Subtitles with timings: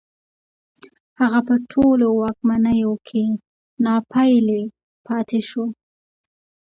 [1.19, 3.23] هغه په ټولو واکمنیو کې
[3.83, 4.61] ناپېیلی
[5.05, 5.65] پاتې شو